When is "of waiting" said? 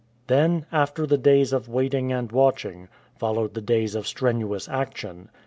1.53-2.11